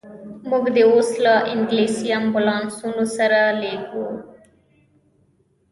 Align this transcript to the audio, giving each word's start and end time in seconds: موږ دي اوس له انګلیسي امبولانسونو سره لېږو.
موږ 0.49 0.63
دي 0.75 0.83
اوس 0.91 1.09
له 1.23 1.33
انګلیسي 1.53 2.07
امبولانسونو 2.19 3.03
سره 3.17 3.39
لېږو. 3.61 4.07